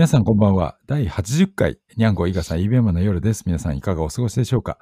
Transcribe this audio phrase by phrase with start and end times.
[0.00, 0.78] 皆さんこんばんは。
[0.86, 3.42] 第80回、にゃんご伊賀さん EBM の夜です。
[3.44, 4.78] 皆さんいかがお過ごしでしょうか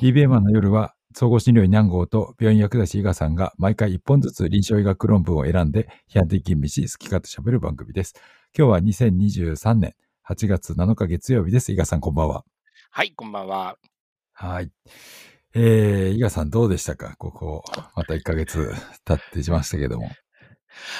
[0.00, 8.14] ?EBM の夜は、総合診療医にゃんごと病院薬剤師伊賀さんが毎回1本ずつ臨床医学論文を選んで、批判的吟味し、好き勝手喋る番組です。
[8.56, 9.94] 今日は2023年
[10.24, 11.72] 8月7日月曜日です。
[11.72, 12.44] 伊賀さんこんばんは。
[12.92, 13.76] はい、こんばんは。
[14.34, 14.70] はい。
[15.52, 17.16] えー、伊賀さんどうでしたか？
[17.18, 17.64] ここ、
[17.96, 18.72] また1ヶ月
[19.04, 20.08] 経ってしましたけども。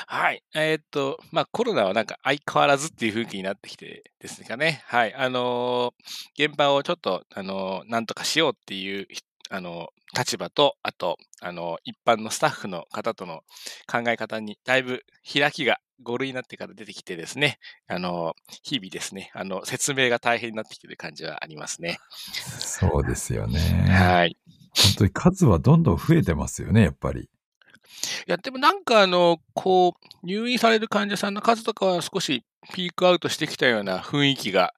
[0.06, 0.42] はい。
[0.54, 4.82] えーっと、まあ、コロナはなんか相変わらずっていう雰囲気になってきてですかね。
[4.86, 5.14] はい。
[5.14, 13.42] あのー現場をちょっと、あのーなんとかしようっていう、ひあのー立場と、あと、あのー一般のスタッフの方との
[13.90, 21.98] 考え方に、だいぶ開きが5類になってから出てきてですね、あのー日々ですね、あの、説明が大変になってきてる感じはありますね。
[22.58, 23.60] そうですよね。
[23.88, 24.36] はい。
[24.74, 27.28] 本当に数はどんどん増えてますよね、やっぱり。
[28.26, 34.72] いや、でもなんかあの、こう、入院される患者さんの数とかは少しピークアウトしてきたような雰囲気が、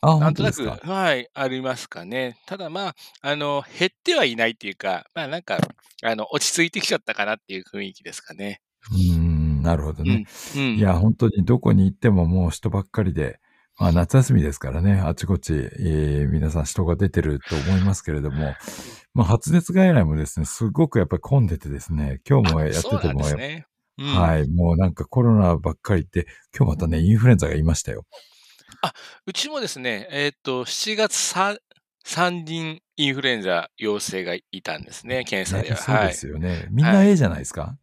[0.00, 0.68] あ、なんとなく。
[0.68, 2.36] はい、ありますかね。
[2.46, 5.58] ただまあ、あの、減ってはいないっていうか、まあなんか、
[6.02, 8.60] あの、落ち着いてきちゃったかなっていう雰囲気ですかね。
[8.92, 10.14] うーん、なるほどうね。
[10.14, 10.26] ん。
[10.56, 10.76] うん。
[10.76, 13.40] いや、本当にどこに行ってももう人ばっかりで、
[13.78, 18.54] まあ夏休みですからね、あちこち、えー皆さん人が出てると思いますけれども、
[19.14, 23.66] まあ発熱外来もですね、すごくやっぱり混んでてですね、今日もやってても、ね。
[23.98, 24.06] うん。
[24.06, 28.04] はい、もうなんかコロナばっかりで、今日またね、インフルエンザがいましたよ。
[29.26, 31.58] うちもですね、えーっと、7月 3,
[32.06, 35.76] 3人インフルエンザ陽性がいたんですね、検査では。
[35.76, 36.08] ねそうはい。
[36.08, 36.68] ですよね。
[36.70, 37.76] みんな A じゃないですか、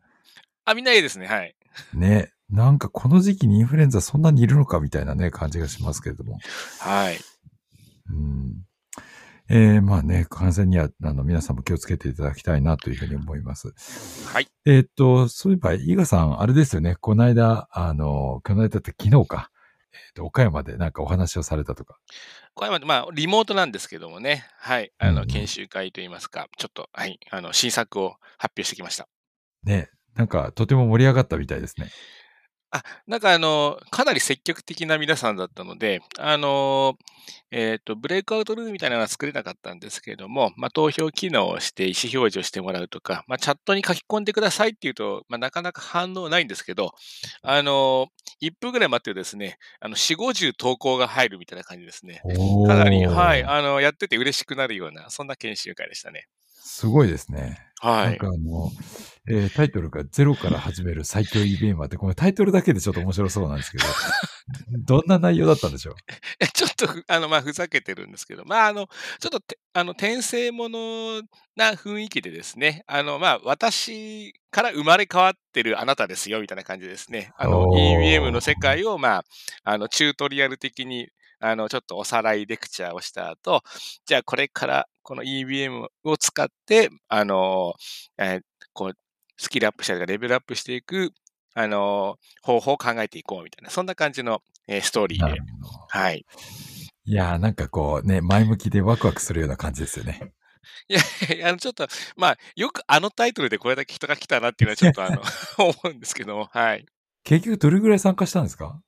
[0.66, 1.28] あ、みんないいですね。
[1.28, 1.55] はい。
[1.94, 2.31] ね。
[2.52, 6.38] なんかこの時期にインフルエンザそんなにいるのかみたいなね、感じがしますけれども。
[6.80, 7.18] はい。
[8.10, 8.66] うん
[9.54, 13.74] えーまあね、感染には、あの、皆さんも気をつけていただきたいなというふうに思います。
[14.32, 14.48] はい。
[14.66, 19.52] えーっと、そういえば、伊賀さん、あれですよね、この間、あの、この間って昨日か、
[19.92, 21.98] えーっと、岡山でなんかお話をされたとか。
[22.54, 29.10] これはまあ、リモートなんですけどもね、はい、あの、うんうん研修会といいますか、ちょっと、はい、あの、新作を発表してきました。
[29.64, 31.90] ね、なんかとても盛り上がったみたいですね。
[32.71, 36.98] あ、なんかあの、かなり積極的な皆さんだったので、あの、
[37.52, 46.93] えっと、ブレイクアウトルームみたいなのは作れなかったんですけれども、まあ、投票機能をして意思表示をしてもらうとか、まあ、チャットに書き込んでくださいっていうと、まあ、なかなか反応ないんですけど、
[47.42, 48.08] あの、
[48.42, 52.21] 1分ぐらい待ってですね、あの、4、50投稿が入るみたいな感じですね。
[52.67, 56.27] かなり、はい、あの、やってて嬉しくなるような、そんな研修会でしたね。
[56.48, 57.70] すごいですね。
[57.81, 58.27] はいなんか。
[58.27, 58.71] あの、
[59.30, 63.83] えータイトルがゼロから始める最強 e ベーマーって、このタイトルだけでちょっと面白そうなんですけど、
[64.86, 65.95] どんな内容だったんでしょう？
[66.39, 68.87] え ちょっとふ、あの、まあ、ふざけてるんですけど、まあ、あの、
[69.19, 71.21] ちょっとて、あの、転生もの
[71.55, 77.31] な雰囲気でですね、あの、まあ、私から生まれ変わってるあなたですよ、みたいな感じですね。
[77.37, 79.23] あの、おー EBM の世界を、まあ、
[79.63, 81.08] あの、チュートリアル的に、
[81.42, 83.64] あの、ちょっとおさらいレクチャーをした後、
[84.06, 87.74] じゃあ、これから、この EBM を使って、あの、
[88.18, 88.42] えー
[88.74, 88.94] こう、
[89.38, 91.12] スキルアップしたりとか、レベルアップしていく、
[91.56, 95.42] あの、方法を考えていこう、みたいな、そんな感じの、えーストーリーで。
[95.90, 96.26] はい。
[97.06, 100.34] いやーなんかこうね、前向きでワクワクするような感じですよね。
[100.88, 101.00] いや
[101.36, 105.22] いや、あの、ちょっと、まあ、よくあのタイトルでこれだけ人が来たなっていうのはちょっとあの、
[105.58, 106.86] 思うんですけども、はい。
[107.26, 108.80] 結局どれぐらい参加したんですか？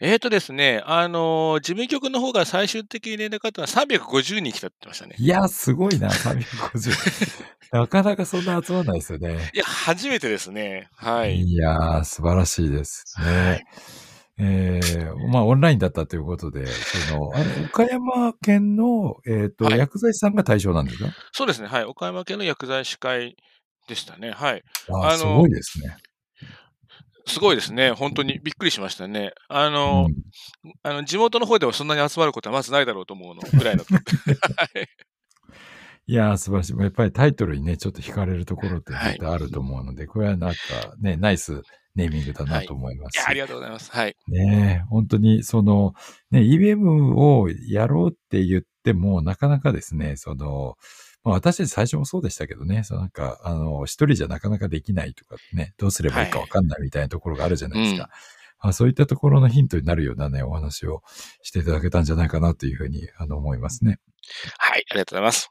[0.00, 5.14] えーとですね、あのー事務局の方が最終的に連絡あったのは350人来たって言ってましたね。
[5.18, 6.92] いやーすごいな、350。
[7.72, 9.50] なかなかそんな集まらないですよね。
[9.54, 10.88] いや、初めてですね。
[10.96, 11.40] はい。
[11.40, 13.24] いやー素晴らしいですね。
[13.26, 13.64] はい
[14.42, 21.10] えー、まあ、オンラインだったということで、その、あれ、岡山県の、えっ、と、はい薬剤師さんが対象なんですか？
[21.32, 21.68] そうですね。
[21.68, 21.84] はい。
[21.84, 23.36] 岡山県の薬剤師会
[23.86, 24.30] でしたね。
[24.30, 24.62] はい。
[24.88, 25.94] あーあのすごいですね。
[27.26, 27.92] すごいですね。
[27.92, 29.32] 本当にびっくりしましたね。
[29.48, 30.14] あうの、ん
[30.82, 33.84] あの地元の方でもそんなに集まることはまずないだろうと思うのぐらいの。
[33.88, 34.88] はい
[36.06, 36.76] いやー素晴らしい。
[36.76, 40.56] やっぱりタイトルにね、ちょっと惹かれるところってあると思うので、これはなんか
[41.00, 41.62] ね、ナイス
[41.94, 43.16] ネーミングだなと思いますし。
[43.16, 43.92] いや、ありがとうございます。
[43.92, 44.16] はい。
[44.26, 45.92] ねえ、本当に、その、
[46.32, 50.76] ね、EBM をやろうって言っても、なかなかですね、その、
[51.22, 58.04] まあ、私たち最初もそうでしたけどね、そのなんか、あの、一人じゃなかなかできないとかね、どうすればいいかわかんないみたいなところがあるじゃないですか。
[58.04, 58.10] うん
[58.62, 61.02] まあ、そういったところのヒントになるようなね、お話を
[61.42, 63.98] していただけたんじゃないかなというふうに、あの、思いますね。
[64.58, 64.84] はい。
[64.90, 65.50] ありがとうございます。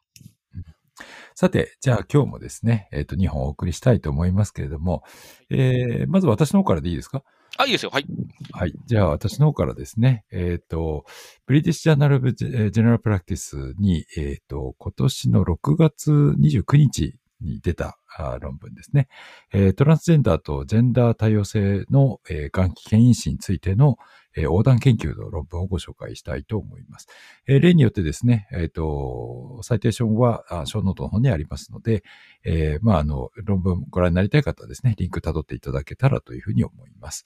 [1.34, 5.04] さて、じゃあ今日もですね、えっ、と、2本お送りしたいと思いますけれども、
[5.50, 7.24] えー、まず私の方からでいいですか？
[7.60, 7.92] あ、いいですよ。
[7.92, 8.06] はい。
[8.54, 8.74] はい。
[8.86, 11.04] じゃあ、私の方からですね、えっ、と、
[11.46, 17.98] ブリティッシュ・ジャーナル・ブ・ジェネラル・プラクティスに、えっ、と、今年の6月29日に出た、
[18.40, 19.10] 論文ですね。
[19.52, 23.98] えー、トランスジェンダーとジェンダー多様性の、えー、がん危険因子についての、
[24.36, 27.08] えー、横断研究の論文をご紹介したいと思います。
[27.48, 32.04] えー、例によってですね、えっ、ー、と、 citation は、ショーノートの方にありますので、
[32.44, 37.26] えー、まあ、あの、論文ご覧になりたい方はですね、リンク辿っていただけたらというふうに思います。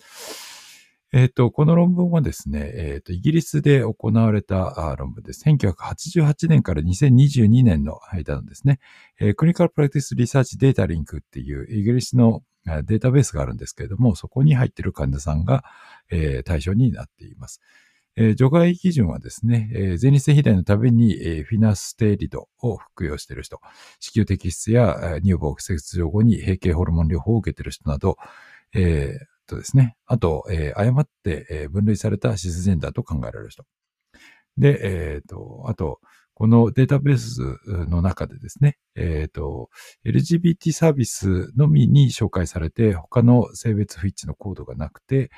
[1.16, 5.48] えっ、と、この論文はですね、えっ、と、イギリスで行われた論文です。
[5.48, 8.80] 1988年から2022年の間のですね、
[9.20, 15.64] えー、 Clinical Practice Research Datalink っていうイギリスのデータベースがあるんですけれども、そこに入っている患者さんが、
[16.10, 17.62] えー、対象になっています。
[18.16, 23.60] えー、除外基準はですね、えー、前立腺肥大のために、えー、フィナステリドを服用している人、
[24.00, 28.18] 子宮摘出や乳房切除後に閉経ホルモン療法を受けている人など、
[28.74, 29.96] えー、とですね。
[30.06, 33.66] あと、えー、誤って、えー、分類されたシスジェンダーと考えられる人。
[34.58, 36.00] で、え、ー、と、あと、
[36.44, 37.40] このデータベース
[37.88, 39.70] の中でですね、えっ、ー、と、
[40.06, 45.32] LGBT サービスのみに紹介されて、他の性別不一致のコードがなくて、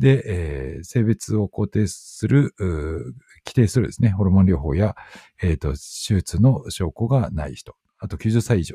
[0.00, 4.96] で、えー、性別を肯定する、規定するですね、ホルモン療法や、
[5.40, 8.74] えっ、ー、と、手術の証拠がない人、あと90歳以上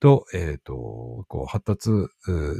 [0.00, 1.90] と、えっ、ー、と、こう、発達、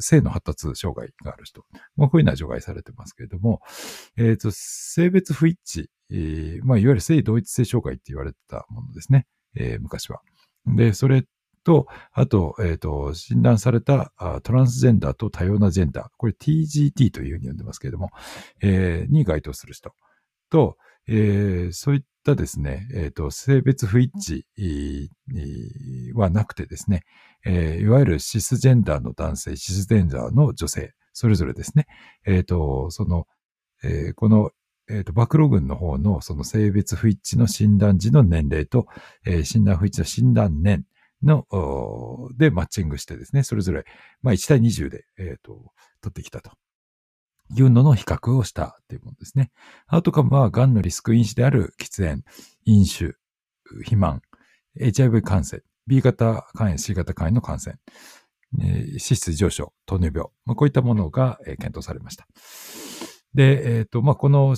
[0.01, 1.65] 性の発達障害がある人。
[1.97, 3.61] まあ、こういうのは除外されてますけれども、
[4.17, 9.27] えっ、ー、と、性別不一致、えー、まあ、いわゆる性同一性障害って言われてたものですね。
[9.55, 10.21] えー、昔は。
[10.67, 11.25] で、それ
[11.65, 14.13] と、あと、えっ、ー、と、診断された
[14.43, 16.09] トランスジェンダーと多様なジェンダー。
[16.17, 18.11] これ TGT というふうに呼んでますけれども、
[18.63, 19.93] えー、に該当する人
[20.49, 20.77] と、
[21.09, 24.13] えー、そういったですね、え、ー、と、性別不一
[24.59, 27.03] 致はなくてですね、
[27.45, 31.87] えー、いわゆるシスジェンダーの男性、シスジェンダーの女性、それぞれですね、
[32.27, 33.27] え、ー、と、その、
[33.85, 34.51] えー、この、
[34.89, 38.87] えっ、ー、と、暴露群の方のその性別不一致の診断時の年齢と、
[39.25, 40.85] えー、診断不一致の診断年
[41.23, 41.47] の、
[42.37, 43.85] でマッチングしてですね、それぞれ、
[44.23, 46.53] まあ1対20で、えっ、と、取ってきたと。
[47.55, 49.51] いうのの比較をしたというものですね。
[49.87, 52.25] アウトカムは、癌のリスク因子である喫煙、
[52.65, 53.15] 飲酒、
[53.65, 54.23] 肥満、
[54.81, 57.77] HIV 感染、B 型肝炎、C 型肝炎の感染、
[58.59, 62.27] 脂質上昇、糖尿病、まあ、こういったものが、検討されました。
[63.37, 64.57] で、えっ、ー、と、まあ、この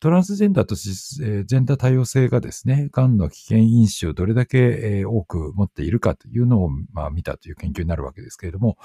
[0.00, 8.76] トランスジェンダーとシス、えー、ジェンダー多様性がですね、癌の危険因子をどれだけ、えー、多く持っているかというのを、まあ、見たという研究になるわけですけれども、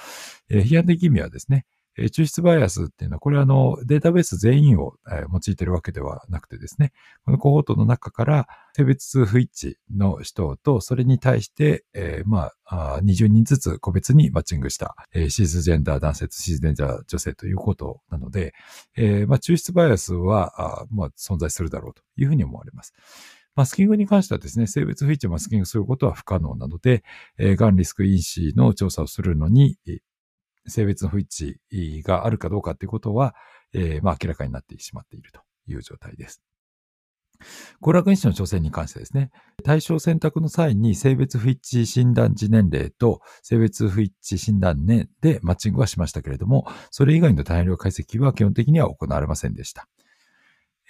[0.50, 1.66] えー、批判的意味はですね、
[1.98, 4.96] え、抽出バイアスっていうのは、これはあの、データベース全員を、
[5.32, 6.92] 用いているわけではなくてですね、
[7.26, 18.54] このコホートの中から性別不一致の人と、それに対して、えー、まあ、20人ずつ個別にマッチングした、えー、シーズジェンダー男性とシーズジェンダー女性ということなので、
[18.96, 22.94] えー、まあ、抽出バイアスは、あまあ、存在するだろうというふうに思われます。
[23.56, 27.04] マスキングに関してはですね、性別不一致をマスキングすることは不可能なので、
[27.38, 29.78] えー、がんリスク因子の調査をするのに、
[30.68, 33.36] 性別の不一致があるかどうかということは、
[33.74, 36.42] えー、まあ明らかになってしまっているという状態です。
[37.82, 39.32] 行楽因子の調整に関してですね、
[39.64, 49.88] 対象選択の際に性別不一致診断時年齢と性別不一致診断年でマッチングはしましたけれども、それ以外の大量解析は基本的には行われませんでした。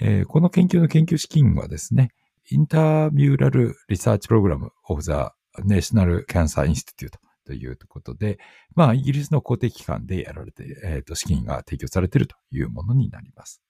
[0.02, 2.12] えー、この研究の研究資金はですね、
[2.50, 5.34] インターミューラルリサーチプログラムオブザ
[5.64, 8.40] ネーショナルキャンサーインスティテュートということで、
[8.76, 13.62] まあ、イギリスの公的機関でやられて、えっ、ー、と、資金が提供されているというものになります。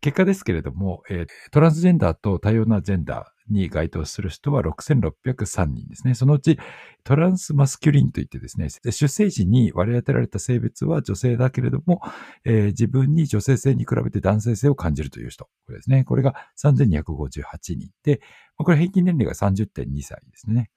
[0.00, 6.14] 結果ですけれども、え、トランスジェンダーと多様なジェンダーに該当する人は6603人ですね。
[6.14, 6.58] そのうち
[7.04, 12.02] トランスマスキュリンといってですね、出生時に割り当てられた性別は女性だけれども、
[12.44, 15.46] えー、自分に女性性に比べて男性性を感じるという人。
[15.64, 16.04] これですね。
[16.04, 17.44] これが3258
[17.76, 18.20] 人で、
[18.56, 20.70] これ平均年齢が30.2歳ですね。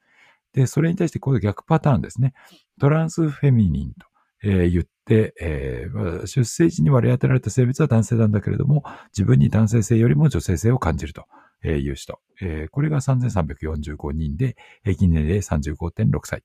[0.57, 2.33] で、それに対してこれ逆パターンですね。
[2.81, 4.07] トランスフェミニンと、
[4.43, 8.83] え、言って、えー、出生時に割り当てられた性別は男性なんだけれども、
[9.15, 11.27] 自分に男性性よりも女性性を感じると
[11.63, 12.19] いう人。
[12.41, 16.41] えー、これが3345人で、平均年齢35.6歳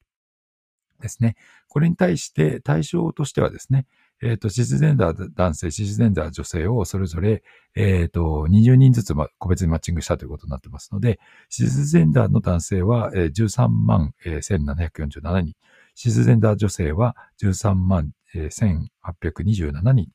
[1.00, 1.36] ですね。
[1.68, 3.86] これに対して対象としてはですね、
[4.22, 7.42] えっ、ー、と、シスジェンダー男性、シスジェンダー女性をそれぞれ、
[7.74, 15.54] えっ、ー、と、20人ずつ、ま、個別にマッチングしたということになってますので、シスジェンダーの男性は、えー、13万、えー、1747人、
[15.96, 20.08] シスジェンダー女性は13万、えー、1827人、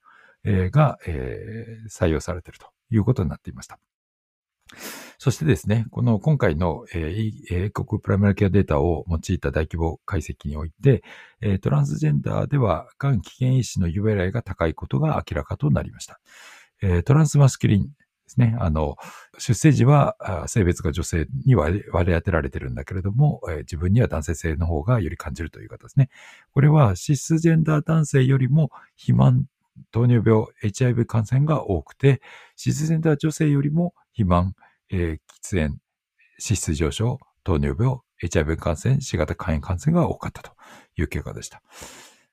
[0.46, 3.78] えー、が、えー、採用されているということになっていました。
[5.18, 11.04] そしてですね、この今回の、え、英国プライマリケアデータを用いた大規模解析において、
[11.42, 16.20] え、トランスジェンダーでは、がん危険因子の由来が高いことが明らかとなりました。
[16.82, 17.90] え、トランスマスキュリンで
[18.28, 18.56] すね。
[18.60, 18.98] あの、
[19.40, 26.10] 出生時は性別が女性に割り当てられてるんだけれども、え、自分には男性性の方がより感じるという方ですね。
[26.54, 29.46] これはシスジェンダー男性よりも肥満、
[29.92, 32.22] 糖尿病、HIV 感染が多くて、
[32.56, 34.56] シスジェンダー女性よりも肥満、
[34.90, 35.78] えー、喫煙、
[36.44, 40.54] 脂質上昇、糖尿病、HIV 感染、C 型肝炎感染が多かったと
[40.96, 41.62] いう結果でした。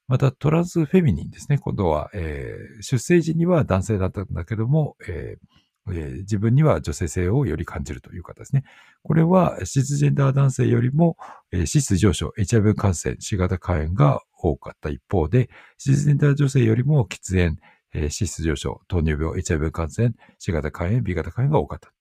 [0.09, 1.59] また、トランスフェミニンですね。
[1.59, 8.65] 今度は、えー、出生時には男性だったんだけども、えーえー、自分には女性性をより感じるという方ですね。
[9.03, 11.19] これは、シスジェンダー男性よりも、
[11.53, 17.59] えー、脂質上昇、HIV 感染、C 型肝炎が多かった一方で、シスジェンダー女性よりも喫煙、
[17.95, 21.93] えー、脂質上昇、糖尿病、HIV 感染、C 型肝炎、B 型肝炎が多かった。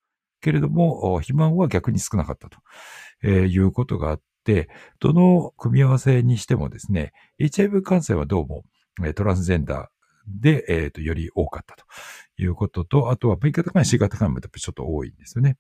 [0.41, 2.57] けれども、肥満は逆に少なかったと、
[3.23, 4.69] えー、いうことがあって、
[4.99, 8.63] どの組み合わせにしてもですね、HIV 感染はどうも、
[9.15, 9.87] トランスジェンダー
[10.27, 11.85] で、えっ、ー、と、より多かったと
[12.37, 15.57] いうことと、あとは B 型肝炎、C 型肝炎もちょっと多いんですよね。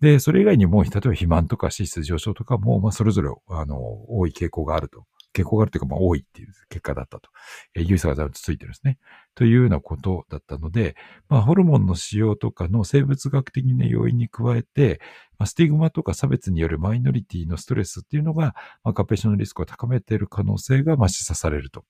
[0.00, 5.04] で、それ以外にも、例えば肥満とか脂質上昇とかも、まあ、それぞれ、あの、多い傾向があると
[5.36, 7.28] 傾向があるというか、まあ多いっていう結果だったと。
[7.74, 8.98] えー、有差がついてるんですね。
[9.34, 10.96] というようなことだったので、
[11.28, 15.00] まあホルモンの使用とかの生物学的な要因に加えて、
[15.38, 21.84] まあ、スティグマとか差別によるマイノリティのストレスっていうのが、まあ、合併症のリスクを高めている可能性が、まあ、示唆されると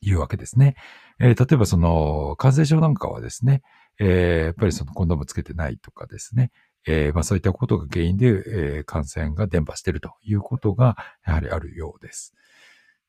[0.00, 0.76] いうわけですね。
[1.18, 3.62] えー、例えばその感染症なんかはですね、
[3.98, 6.50] えー、やっぱりそのコンドームつけてないとかですね、
[6.88, 12.34] えー、まあそういったことが原因で、えー、感染が伝播しているということがやはりあるようです。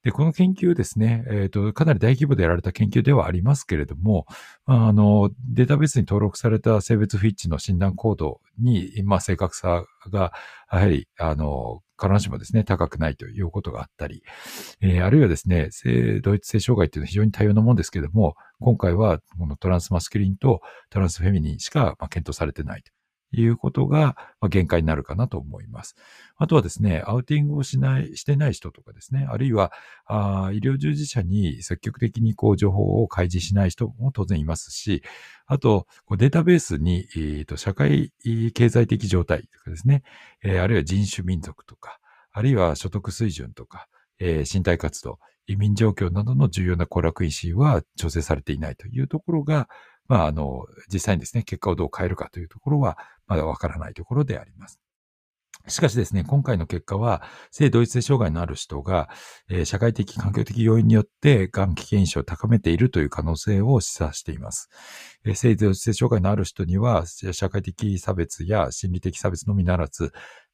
[0.03, 4.27] で、この研究ですね、えっ、ー、と、かなり大規模でやられた研究ではありますけれども、
[4.65, 10.31] あの、データベースに登録された性別不一致の診断コードに、まあ、正確さが、
[10.71, 14.23] やはり、あの、必ずしもですね、高くないということがあったり、
[14.79, 22.98] えー、あるいはですね、性同一性障害っていうのは非常に多様なものですけれども、今回はこのトランスマスキリンとトランスフェミニンしかま検討されてないと。
[23.31, 24.15] いうことが
[24.49, 25.95] 限界になるかなと思います。
[26.37, 29.71] あとはですね、アウティングをしない、してない人とかですね、あるいは
[30.05, 35.03] あ医療従事者に積極的にこう情報を開示しない人も当然いますし、
[35.45, 38.13] あと、データベースに、えーと、社会
[38.53, 40.03] 経済的状態とかですね、
[40.43, 41.99] えー、あるいは人種民族とか、
[42.31, 43.87] あるいは所得水準とか、
[44.19, 49.67] えー、身体活動、移民状況などの重要な娯楽因子は調整されていないというところが、
[50.09, 52.97] まあ、あの、実際にですね、結果をどう変えるかというところは、
[53.27, 54.81] まだわからないところであります。
[55.67, 59.07] しかしですね、今回の結果は、性同一性障害のある人が、
[59.49, 64.69] えー、社会的、環境的要因によって、がん危険因子を高めているという可能性を示唆しています。
[65.25, 70.11] えー、性同一性障害のある人には、社会的差別や心理的差別のみならず、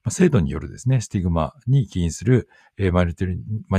[0.09, 3.03] 制度によるですね、スティグマに起因する、えー、マ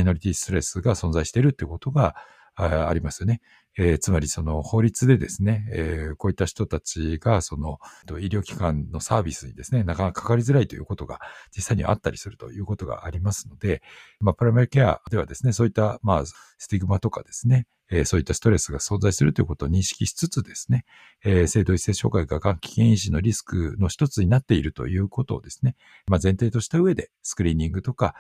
[0.01, 2.17] イノリティストレスが存在しているということが
[2.57, 3.41] ありますよね。
[3.79, 7.79] えー、つまりその法律でですね、えー、こういった人たちがその
[8.19, 11.21] 医療機関のサービスにですね、なかなかかかりづらいということが
[11.55, 13.83] 実際にあったりするということがありますので、
[14.21, 20.85] まあ、プライマリケアではですね、そういったまあスティグマとかですね、えー、そういったストレスが存在するということを認識しつつですね、
[21.25, 25.77] えー、性同一性障害ががん危険因子のリスクの一つになっているということをですね、
[26.09, 28.15] まあ、前提とした上でスクリーニングとか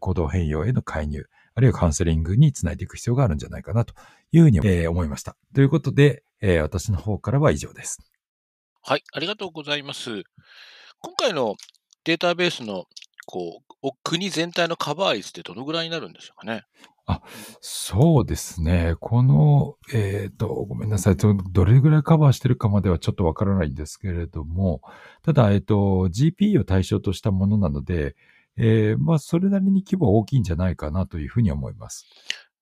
[0.00, 1.26] 行動変容への介入、
[1.58, 3.92] あるいはカウンセリングにつないでいく必要があるんじゃないかなと
[4.30, 5.34] いうふうに、えー、思いました。
[5.56, 7.98] ということで、えー、私の方からは以上です。
[8.80, 10.22] はい、ありがとうございます。
[11.00, 11.56] 今回の
[12.04, 12.84] データベースの
[13.26, 16.62] こう国全体のカバー率ってどのぐらいになるんでしょうかね？
[17.06, 17.22] あ、
[17.60, 18.94] そうですね。
[19.00, 21.16] この、えっ、ー、と、ごめんなさい。
[21.16, 24.80] どれぐらいカバーしてるかまではちょっとわからないんですけれども、
[25.24, 25.74] ただ、えっ、ー、と、
[26.08, 28.14] GP を対象としたものなので、
[28.58, 32.06] えー、まあ、それなりに規模は大きいんじゃないかなというふうに思います。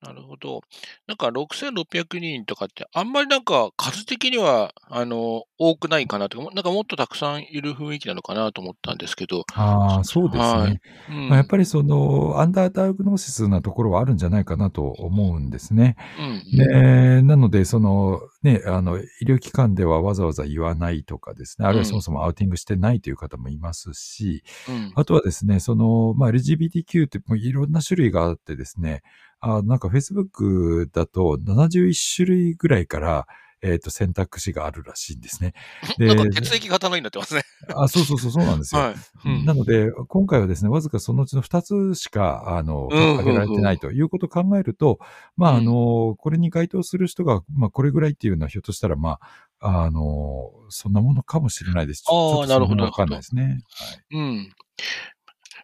[0.02, 0.60] なるほど。
[1.06, 9.44] なんか6600人とかって、あんまりなんか数的には、あの、多くないかなとか、なんかもっとたくさんいる雰囲気なのかなと思ったんですけど。
[9.54, 10.42] ああ、そうですね。
[10.44, 15.96] はいうん、まあ、やっぱりその、アンダーダイグノーシスなところはあるんじゃないかなと思うんですね。
[16.20, 29.02] うん、で、なので、その、ね、あの、医療機関ではわざわざ言わないとかですね、あるいはそもそもアウティングしてないという方もいますし、うん、あとはですね、その、まあ、LGBTQ ってもういろんな種類があってですね、
[29.40, 33.26] あなんか Facebook だと71種類ぐらいから、
[33.66, 35.52] えっ、ー、と、選択肢があるらしいんですね。
[35.98, 37.42] で、 なんか血液型のになってますね。
[37.74, 38.80] あ、そうそうそう、そうなんですよ。
[38.80, 38.94] はい
[39.24, 45.00] うん、なので、今回はですね、わずかそのうちの2つしか、あの、挙げられてないということを考えると、
[45.36, 49.18] まあ、あの、これに該当する人が、まあ、これぐらいっていうのは、ひょっとしたら、ま
[49.58, 52.04] あ、あの、そんなものかもしれないです。
[52.08, 52.84] ああ、なるほど。
[52.84, 53.42] わかんないですね。
[54.12, 54.16] はい。
[54.16, 54.52] うん。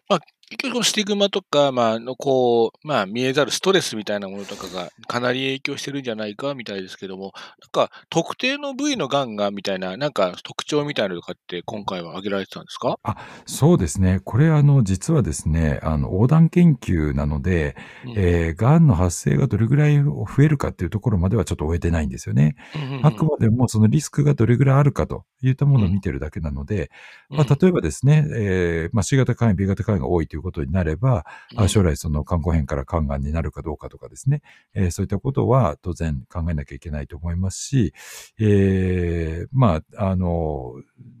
[0.09, 0.19] まあ、
[0.49, 12.99] 結局、スティグマとか、まあ、の、こう、まあ、見えざるストレスみたいなものとかがかなり影響してるんじゃないかみたいですけども、なんか、特定の部位のがんがみたいな、なんか特徴みたいなのとかって今回は挙げられてたんですか？
[13.03, 14.19] あ、そうですね。
[14.23, 22.55] これ、あの、実はですね、あの、横断研究なので、うんえー、がんの発生がどれぐらい増えるかっていうところまではちょっと終えてないんですよね。
[22.75, 26.89] うんうんうんあくまでもそのリスクがどれぐらいあるかといったものを見てるだけなので、
[27.29, 34.41] まあ、例えばですね、えーまあ、C 型肝炎、B 型肝炎が多いということになれば、あ将来その肝硬変から肝がんになるかどうかとかですね、
[34.75, 37.93] えーそういったことは当然考えなきゃいけないと思いますし、
[38.39, 40.73] えーまあ、あの、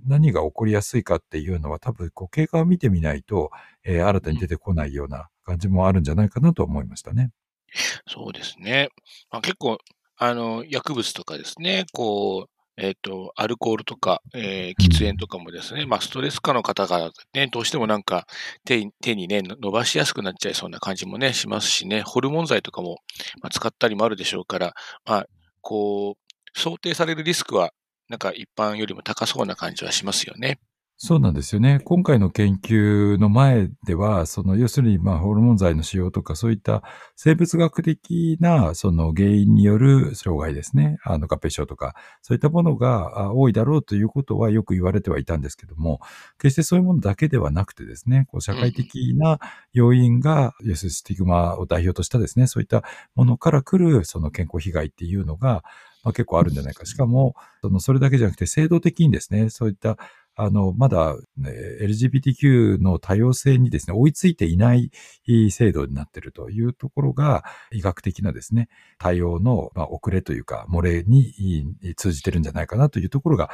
[0.05, 3.51] 何が起こりやすいかっていうのは多分こう経過を見てみないと、
[3.83, 7.31] えー新たに出てこないような感じもあるんじゃないかなと思いましたね。
[8.07, 8.89] そうですね。
[9.31, 9.77] まあ、結構、
[10.17, 18.25] あの、薬物とかですね、こう、えっ、と、アルコールとか、えー喫煙とかもですね、まあ、ストレス下の方がね、どうしてもなんか
[18.65, 22.97] 手に手にね、伸ばしやすくなっちゃいそうな感じもね、しますしね、ホルモン剤とかも、
[23.41, 24.73] まあ、使ったりもあるでしょうから、
[25.05, 25.25] まあ、
[25.61, 27.71] こう、想定されるリスクは、
[28.09, 30.59] なんか一般よりも高そうな感じはしますよね。
[31.05, 31.81] そうなんですよね。
[31.83, 36.81] 今回の研究の前では、その、要するに、まあ、ホルモン剤の使用とか、そういった
[37.17, 40.99] 生物学的な、その原因による障害ですね。
[41.03, 45.99] あの、合併症とか、そういったものが多いだろうということはよく言われてはいたんですけども、
[46.37, 49.39] 決してそういうものだけではなくてですね、こう社会的な
[49.73, 52.81] 要因が、要するにスティグマを代表としたですね、そういった
[53.15, 55.65] ものから来る、その健康被害っていうのが、
[56.03, 56.85] まあ、結構あるんじゃないか。
[56.85, 59.97] しかも、その、それだけじゃなくて、制度的にですね、そういった
[60.35, 64.91] あの、まだ、ね、LGBTQ の多様性にですね、追いついていない
[65.51, 73.49] 制度になっているというところが、医学的なですね、対応の、まあ、遅れというか、漏れに通じてるんじゃないかなというところが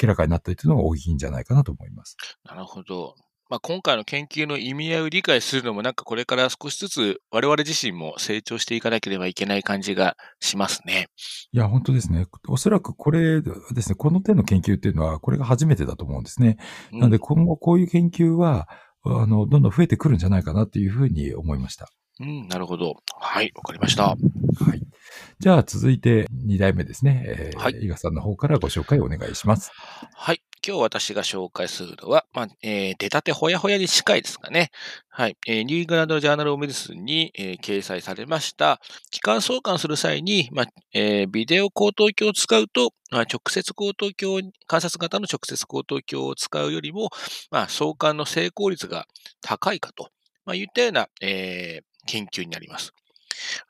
[0.00, 2.16] 明らかになったというのが大きいんじゃないかなと思います。
[2.44, 3.14] なるほど。
[3.50, 11.08] まあ、今回の研究の意味合いを理解するのも、なんかこれから少しずつ我々自身も成長していかなければいけない感じがしますね。
[11.50, 12.28] いや、本当ですね。
[12.46, 13.50] おそらくこれで
[13.82, 16.58] すね、この手の研究っていうのは、これが初めてだと思うんですね。
[16.92, 18.68] うんなので、今後こういう研究は、
[19.04, 21.88] あの、どんどん増えてくるんじゃないかなというふうに思いました。
[22.20, 22.94] うん、なるほど。
[23.18, 24.04] はい、わかりました。
[24.04, 24.80] はい。
[25.40, 27.24] じゃあ、続いて2題目ですね。
[27.26, 29.72] えーはい伊賀さんの方からご紹介をお願いします。
[30.14, 30.40] はい。
[30.66, 34.70] 今日私が紹介するのは、まあ、えー出たてほやほやに近いですかね。
[35.08, 35.36] はい。
[35.46, 47.08] えーニューイングランド・ジャーナル・オブ・メディスンに、えー掲載されました、気管挿管する際に、まあえービデオ喉頭鏡を使うと、まあ、直接喉頭鏡、観察型の直接喉頭鏡を使うよりも、
[47.50, 49.06] まあ、挿管の成功率が
[49.40, 50.10] 高いかと、
[50.44, 52.92] まあ、いったような、えー研究になります。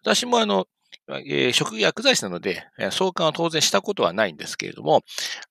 [0.03, 0.67] 私もあの、
[1.09, 5.03] えー職業薬剤師なので、えー相関は当然したことはないんですけれども、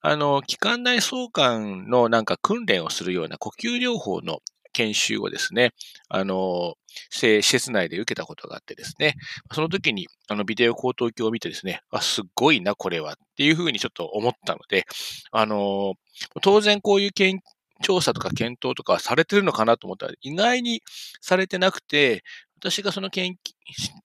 [0.01, 4.39] あの、気管内相関のなんか訓練をするような呼吸療法の
[4.73, 5.71] 研修をですね、
[6.09, 6.75] あの、
[7.12, 9.15] 施設内で受けたことがあってですね、
[9.53, 14.85] その時にあのビデオ口頭鏡を見てですね、あ、すごいな、これはっていうふうにちょっと思ったので、
[15.31, 15.95] あの、
[16.41, 17.39] 当然こういう研
[17.81, 20.81] 調査とか検討とかされてるのかなと思ったら、意外に
[21.21, 22.23] されてなくて、
[22.60, 23.38] 私がその研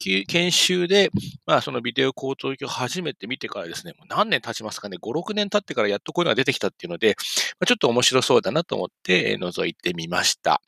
[0.00, 1.10] 究研修で、
[1.44, 7.16] まあ、そのビデオ口頭鏡を初めて見てからですね、もう何年経ちますかね、5、6年経ってからやっとこういうのが出てきたっていうので、
[7.58, 10.62] まあ、ちょっと面白そうだなと思って覗いてみました。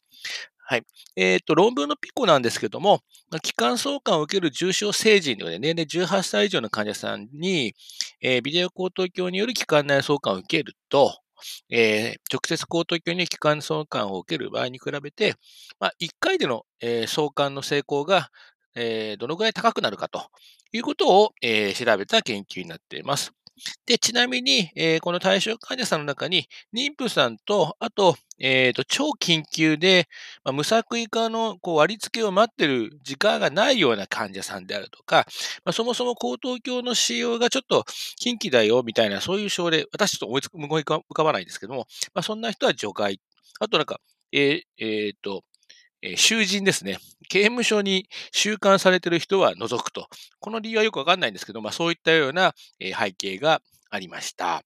[0.68, 0.82] はい。
[1.14, 7.76] えっ、と、論文のピコなんですけども、まあ気管相関を受ける重症成人の、ね、年齢18歳以上の患者さんに、
[8.20, 11.20] えービデオ口頭鏡による気管内相関を受けると、
[11.70, 15.34] えー直接高等級に気管相関を受ける場合に比べて、
[15.80, 18.30] まあ、1回での、えー相関の成功が、
[18.74, 20.28] えーどのぐらい高くなるかと
[20.72, 23.32] いうことを、えー調べた研究になっています。
[23.86, 30.08] で、ちなみに、えーこの対象患者さんの中に、妊婦さんと、あと、えーと、超緊急で、
[30.44, 35.26] まあ、無作為化のこう割り付けを待ってる時間がないような患者さんであるとか、
[35.64, 37.84] まあ、そもそも口頭鏡の使用がちょっと
[38.16, 43.20] 近畿だよみたいな、そういう症例、私ちょっと思いつく、思い浮かばないんですけども、まあ、そんな人は除外。
[43.60, 44.00] あとなんか、
[44.32, 45.42] えーえーと、
[46.02, 46.98] え囚人ですね。
[47.28, 50.08] 刑務所に収監されている人は除くと。
[50.40, 54.62] この理由はよくわかんないんですけど、まあ、そういったような、背景がありました。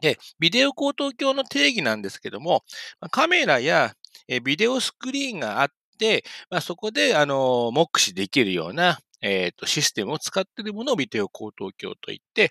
[0.00, 2.64] で、ビデオ口頭鏡の定義なんですけども、
[3.10, 3.94] カメラや
[4.42, 12.50] ビデオスクリーンがあって、まあ、そこで、あの目視できるような、えーとシステムを使っているものをビデオ口頭鏡といって、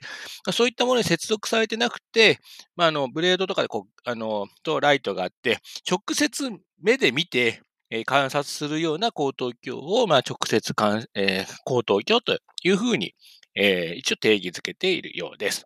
[0.51, 2.39] そういったものに接続されてなくて、
[2.75, 6.49] まあ、あのブレードとかでこう、あのとライトがあって、直接
[6.81, 13.13] 目で見て、えー観察するような口頭鏡を、まあ、直接観、えー口頭鏡というふうに、
[13.55, 15.65] えー一応定義づけているようです。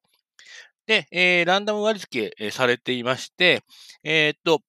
[0.87, 3.63] で、えーランダム割り付けされていまして、
[4.03, 4.61] えーっと、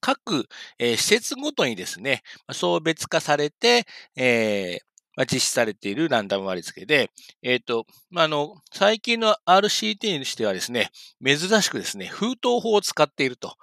[0.00, 0.46] 各、
[0.78, 3.86] えー施設ごとにですね、まあ送別化されて、
[4.16, 4.84] えー
[5.16, 7.10] ま、実施されているランダム割付で、
[7.42, 10.90] えっ、と、まあ、あの、最近の RCT にしてはですね、
[11.24, 13.56] 珍しくですね、封筒法を使っていると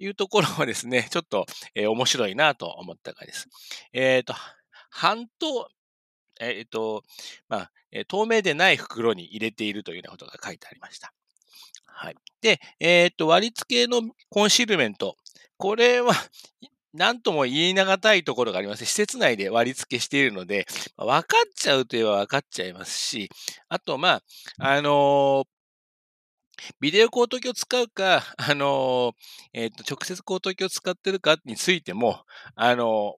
[0.00, 3.48] いうところはですね、ちょっと、えー面白いなと思ったからです。
[3.92, 4.34] えっ、と、
[4.90, 5.68] 半透、
[6.40, 7.04] えっ、と、
[7.48, 7.70] まあ、
[8.08, 11.12] 透明でない袋に入れているというようなことが書いてありました。
[11.84, 12.16] はい。
[12.40, 15.16] で、えっ、と、割り付けのコンシルメント。
[15.58, 16.14] これは、
[16.92, 18.84] 何とも言いなたいところがあります。
[18.84, 23.30] 施設内で割り付けしているので、ま分かっちゃうといえば分かっちゃいますし、
[23.68, 24.22] あと、まあ、
[24.58, 25.44] あの
[26.80, 29.14] ビデオ口頭機を使うか、 あの
[29.52, 33.16] えっ、と、直接口頭機を使ってるかについても、あの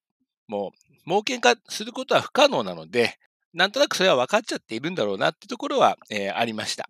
[0.49, 3.19] もう、盲検化することは不可能なので、
[3.53, 6.89] なんとなくそれは分かっちゃっているんだろうなってところは、えーありました。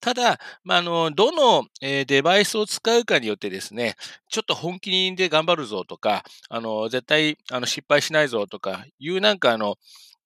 [0.00, 3.96] ただ、まあ、あの、どの、えデバイスを使うかによってですね、
[4.28, 9.76] ちょっと本気で頑張るぞとか、あの、絶対、あの、失敗しないぞとかいうなんかあの、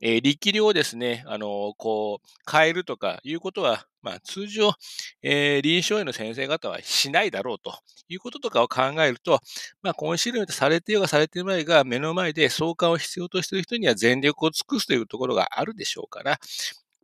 [0.01, 4.73] え力量をですね、あの、こう、変えるとかいうことは、まあ、通常、
[5.23, 9.41] えー臨床医の先生方はしないだろうということとかを考えると、
[9.83, 16.39] まあ、コンシールメントされてようがされていまいが、目の前で相関を必要としている人には全力を尽くすというところがあるでしょうから、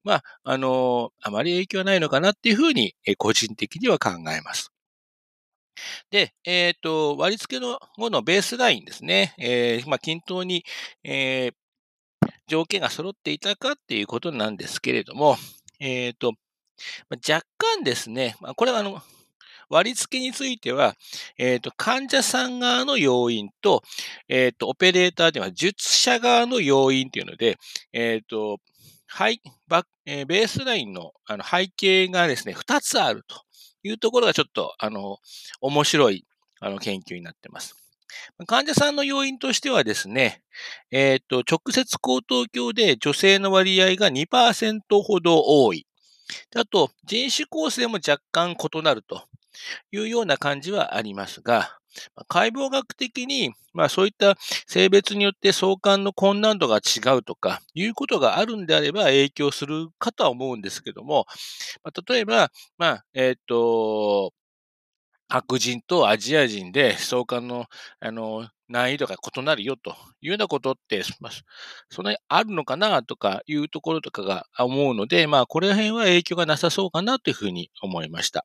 [0.04, 4.72] まあ、あのあまり影響はないのかなっていうふうに、えー個人的には考えます。
[6.11, 9.34] で、えっ、と、割り付けの後のベースラインですね。
[9.38, 10.64] えーまあ、均等に、
[11.04, 11.54] えー
[12.48, 15.37] 条件が揃っていたかっていうことなんですけれども、
[15.80, 16.32] えっ、と、
[17.10, 19.02] 若干ですね、これはあの、
[19.70, 20.96] 割り付けについては、
[21.36, 23.82] えっ、と、患者さん側の要因と、
[24.28, 27.58] えっ、と、オペレーターでは術者側の要因というので、
[27.92, 28.58] えっ、と、
[29.06, 33.42] はい、バえベースラインのあの背景がですね、2つあると
[33.82, 35.18] いうところがちょっと、あの、
[35.60, 36.24] 面白い
[36.60, 37.74] あの研究になっています。
[38.46, 40.42] 患者さんの要因としてはですね、
[40.90, 45.88] えっ、と、直接口頭鏡で女性の割合が2%ほど多い。
[46.56, 49.24] あと、人種構成も若干異なると
[49.92, 51.78] いうような感じはありますが、
[52.28, 54.36] 解剖学的に、まあそういった
[54.66, 61.26] 性別によって相関の困難度が違うとかいうことがあるんであれば影響するかとは思うんですけども、
[61.82, 64.32] まあ、例えば、まあ、えっ、と、
[65.28, 67.66] 白人とアジア人で相関の
[68.00, 71.33] あの難易度が異なるよというようなことって、まあ、
[71.90, 78.44] そんなにあるのかなとかいうところとかが思うので、まあ、これら辺は影響がなさそうかなというふうに思いました。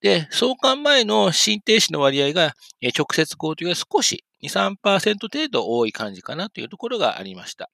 [0.00, 2.54] で、相関前の心停止の割合が
[2.96, 7.70] 直接交通が少し2、3%程度多い感じかなというところがありました。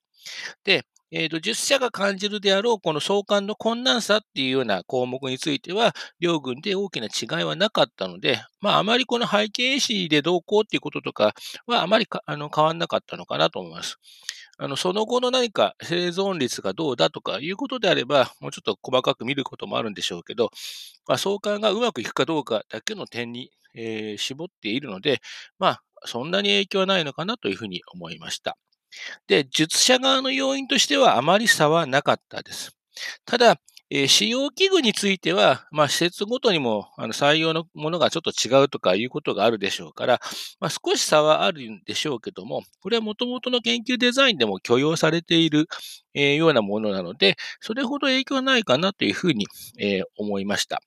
[0.65, 11.35] で、えーと、10社が感じるであろう、この相関の困難さっていうような項目については、両軍で大きな違いはなかったので、まあ、あまりこの背景史でどうこうっていうこととか
[11.67, 13.99] は、あまりあの変わんなかったのかなと思います。
[14.59, 20.51] あの、その後の何か生存率がどうだとかいうことであれば、もうちょっと細かく見ることもあるんでしょうけど、
[21.07, 25.21] まあ、相関がうまくいくかどうかだけの点に、えー絞っているので、
[25.59, 28.57] まあ、そんなに影響はないのかなというふうに思いました。
[29.27, 32.73] で、術者側の要因としてはあまり差はなかったです。
[33.27, 33.57] ただ、
[33.91, 40.21] え使用器具については、まあ、施設ごとにもあの採用のものがちょっと違うとかいうことがあるでしょうから、
[40.59, 45.69] まあ、少し差はあるんでしょうけども、これは元々の研究デザインでも許容されている、
[46.15, 49.47] えようなものなので、それほど影響はないかなというふうに、
[49.79, 50.81] え思いました。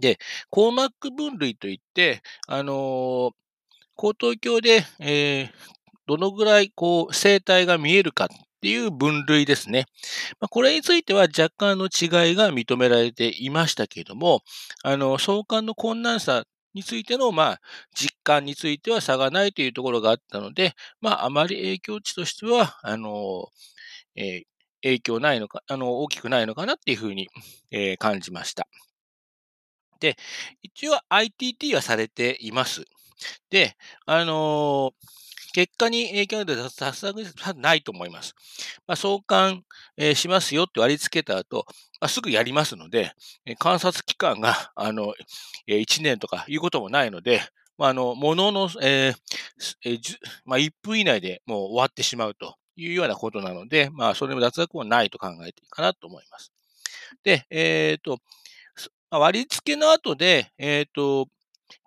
[0.00, 0.18] で、
[0.50, 3.32] 項目分類といって、あのー
[3.96, 5.74] 口頭鏡で、えー
[6.06, 8.28] どのぐらいこう生態が見えるかっ
[8.60, 9.86] ていう分類ですね。
[10.40, 14.42] まあ、これについては若干の違いが認められていましたけれども、
[14.82, 17.60] あの、相関の困難さについての、まあ、
[17.94, 23.48] 実感については差がないというところがあったので、まあ、あまり影響値としては、あの、
[24.16, 24.44] えー
[24.82, 27.28] 影響ないのか、あの、大きくないのかなっていうふうに、
[27.70, 28.68] えー感じました。
[30.00, 30.16] で、
[30.62, 32.84] 一応 ITT はされています。
[33.50, 34.94] で、あのー
[35.54, 37.14] 結果に影響が出るさすが
[37.54, 38.34] ないと思います。
[38.88, 39.62] まあ、相関、
[40.16, 41.64] しますよって割り付けた後、
[42.00, 43.12] まあ、すぐやりますので、
[43.60, 45.14] 観察期間が、あの、
[45.68, 47.40] 1年とかいうこともないので、
[47.78, 49.14] まあ、あの、ものの、えー
[49.84, 56.52] えーまあ、1分以内でもう終わってしまうというようなことなので、まあ、それも脱落はないと考えていいかなと思います。
[57.22, 58.18] で、えっ、と、
[59.10, 61.28] 割り付けの後で、えっ、と、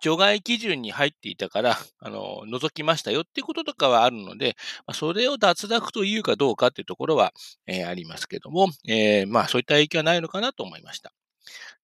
[0.00, 4.56] 除外基準に入っていたから、 あの、除きましたよっていうこととかはあるので、
[4.94, 7.32] それを脱落というかどうかっていうところは、
[7.66, 11.12] えーありますけども、えーまあそういった影響はないのかなと思いました。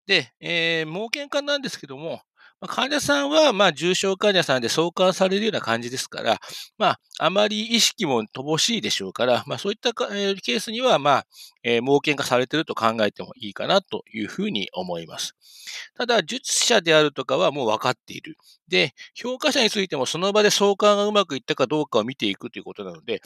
[0.05, 2.21] で、えー、盲検化なんですけども、
[2.67, 6.39] 患者さんは、まあ、重症患者さんで送還されるような感じですから、
[6.77, 11.25] まあ、あまり意識も乏しいでしょうから、まあ、そういった、ケースには、まあ、
[11.63, 15.35] えー、盲検化されていると考えてもいいかなというふうに思います。
[15.97, 18.37] ただ、術者であるとかはもう分かっている。
[18.67, 23.21] で、評価者についてもその場で送還がうまくいったかどうかを見ていくということなので、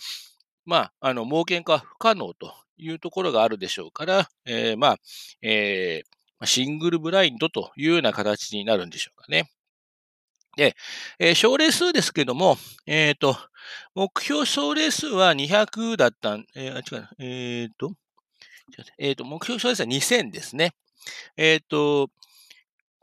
[0.65, 4.97] まあ、あの、盲検化は不可能というところがあるでしょうから、えー、まあ、
[5.41, 9.50] えー、シングルブラインドというような形になるんでしょうかね。
[10.58, 10.76] で、
[11.19, 13.38] えー、症例数ですけども、えっ、ー、と、
[13.95, 17.93] 目標症例数は200だったん、えー、違う、えっ、ー、と、
[18.97, 20.73] えっ、と、目標症例数は2000ですね。
[21.38, 22.10] えっ、と、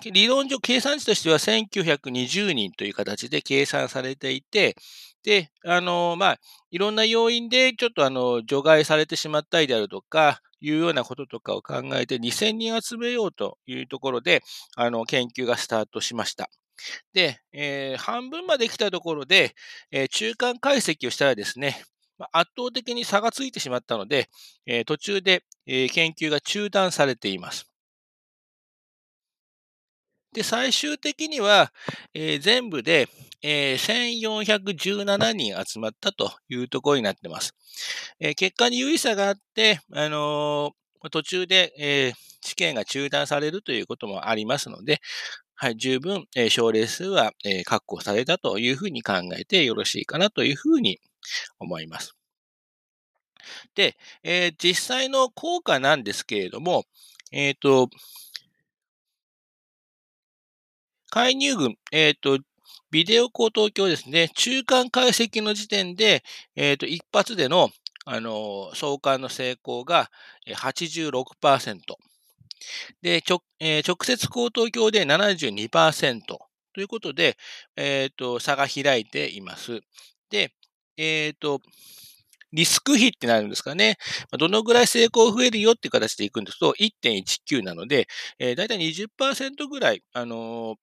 [0.02, 4.76] 理論上計算値としては1920人という形で計算されていて、
[5.24, 6.38] で、あの、まあ、
[6.70, 14.42] いろんな要因でちょっとあの、除外されてしまったりであるとか、いうようなこととかを考えて2000人集めようというところで、
[14.76, 16.48] あの、研究がスタートしました。
[17.12, 19.54] で、えー、半分まで来たところで、
[19.90, 21.82] えー、中間解析をしたらですね、
[22.32, 24.28] 圧倒的に差がついてしまったので、
[24.66, 27.66] えー、途中で、え研究が中断されています。
[30.32, 31.72] で、最終的には、
[32.12, 33.08] え全部で、
[33.46, 37.54] え1417人集まったというところになっています。
[38.18, 40.72] え結果に有意差があって、あの
[41.10, 45.00] 途中で、え試験が中断されるということもありますので、
[45.56, 51.00] はい、十分、えー、症例数は、えー、確保されたというふうに考えてよろしいかなというふうに
[51.58, 52.16] 思います。
[53.74, 56.84] で、えー、実際の効果なんですけれども、
[57.32, 57.88] えっ、ー、と、
[61.10, 62.38] 介入群、えっ、ー、と、
[62.94, 66.22] ビデオ高等鏡ですね、中間解析の時点で、
[66.54, 67.70] えっ、と、一発での、
[68.04, 70.12] あの、相関の成功が
[70.46, 71.80] 86%。
[73.02, 77.36] で、直えー、直接口頭鏡で72%ということで、
[77.74, 79.80] えっ、ー、と、差が開いています。
[80.30, 80.52] で、
[80.96, 81.62] えっ、ー、と、
[82.52, 83.96] リスク比ってなるんですかね。
[84.38, 88.06] どのぐらい成功増えるよっていう形でいくんですと、1.19なので、
[88.38, 90.76] えー、だいたい20%ぐらい、あの、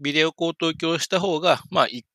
[0.00, 2.06] ビデオ口頭鏡した方が、まあ、一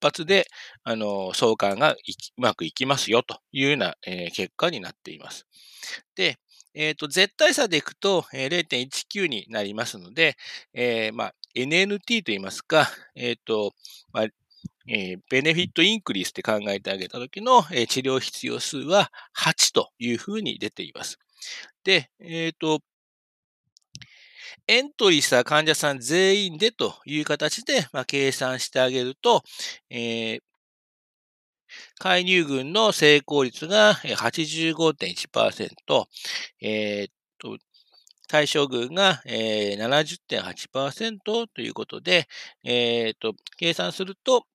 [0.00, 0.46] 発で、
[0.84, 1.96] あの、相関がう
[2.36, 5.46] まくいきますよというような、えー、結果になっています。
[6.14, 6.38] で、
[6.74, 10.36] えっ、ー、と、絶対差でいくと、えー、0.19になりますので、
[10.72, 13.72] えー、まあ、NNT と言いますか、えっ、ー、と、
[14.12, 14.24] まあ、
[14.86, 21.18] えー、ベネフィットインクリースって考えてあげた時の、えー、治療必要数は8というふうに出ています。
[21.84, 22.80] で、えっ、ー、と、
[24.66, 29.42] エントリーした患者さん全員でという形で、まあ、計算してあげると、
[29.90, 30.40] えー、
[31.98, 36.06] 介入群の成功率が85.1%、
[36.60, 37.08] えー、
[37.38, 37.58] と、
[38.28, 42.28] 対象群が、えー、70.8%ということで、
[42.64, 44.46] えー、と、計算すると、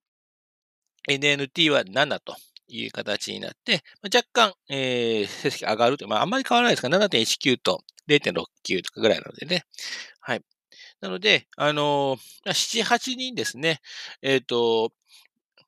[1.10, 2.36] NNT は7と。
[2.68, 9.66] いう形になって、若干、えー、成績上がるという、まあ、あんまり変わらないですか、7.19と0.69とかぐらいなのでね。
[10.20, 10.42] はい。
[11.02, 13.82] なので、あのー、7、8人ですね、
[14.22, 14.92] えっ、ー、と、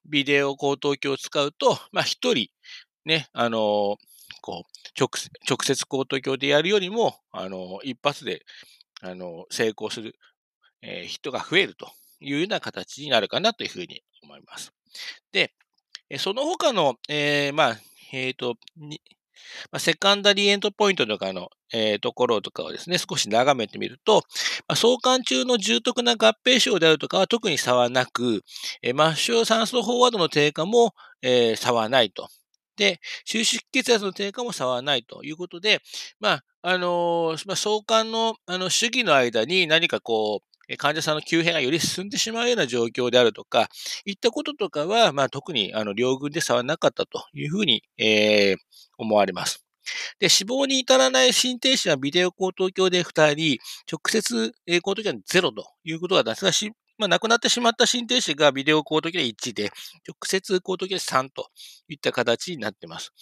[0.06, 2.50] ビデオ口頭鏡を使うと、まあ、一人、
[3.06, 3.98] ね、あの、
[4.42, 5.10] こう、直、
[5.64, 8.46] 接口頭鏡でやるよりも、あの、一発で、
[9.02, 10.16] あの、成功する、
[10.82, 14.74] えー、人が増えるというような形になるかなというふうに思います。
[15.32, 15.54] で、
[16.18, 17.78] その他の、えー、まあ、
[18.14, 18.56] えっ、ー、と、
[19.72, 24.24] まあ、セカンダリーエントポイントとかの、えー、ところとかをですね、少し眺めてみると、
[24.68, 28.44] まあ、相関中の重篤な合併症であるとかは特に差はなく、
[28.82, 32.30] えー、末梢酸素飽和度の低下も、えー、差はないと。
[32.78, 35.82] で、収縮血圧の低下も差はないということで、
[36.20, 43.70] まあ、あのー、まあ、相関の、あの、主義の間に何かこう、患者さんの急変がより進んでしまうような状況であるとか、
[44.06, 48.58] いったこととかは、まあ、特にあの両軍で差はなかったというふうに、えー、
[48.98, 49.64] 思われます。
[50.20, 54.52] で、死亡に至らない心停止はビデオ口頭鏡で2人、直接
[54.82, 56.52] 口頭鏡は0ということがですが、
[56.98, 59.72] まあ、亡くなってしまった心停止がビデオ口頭鏡で1で、
[60.08, 61.50] 直接口頭鏡で3と
[61.88, 63.14] いった形になっています。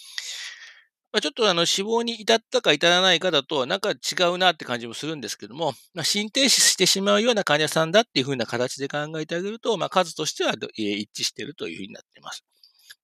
[1.15, 12.43] まあ、ちょっとあの死亡に至ったか至らないかだと、なんか違うなって感じもするんですけども、まあ、心停止してしまうような患者さんだっていうふうな形で考えてあげると、まあ、数としては一致しているというふうになっています。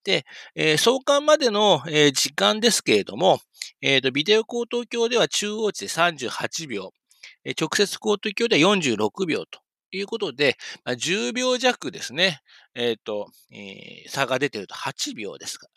[0.03, 3.39] で、えー、相関までの、時間ですけれども、
[3.79, 6.91] えーと、ビデオ口頭鏡では中央値で38秒、
[7.57, 9.61] 直接口頭鏡では46秒と
[9.93, 12.41] いうことで、まあ、10秒弱ですね、
[12.75, 15.69] えっ、と、え、差が出ていると8秒ですか。